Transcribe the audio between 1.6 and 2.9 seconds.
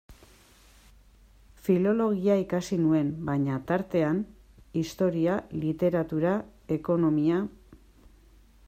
Filologia ikasi